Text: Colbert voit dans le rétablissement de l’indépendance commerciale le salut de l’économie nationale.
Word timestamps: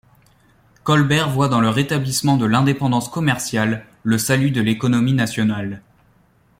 Colbert 0.83 1.29
voit 1.29 1.47
dans 1.47 1.61
le 1.61 1.69
rétablissement 1.69 2.35
de 2.35 2.47
l’indépendance 2.47 3.07
commerciale 3.07 3.85
le 4.01 4.17
salut 4.17 4.49
de 4.49 4.59
l’économie 4.59 5.13
nationale. 5.13 5.83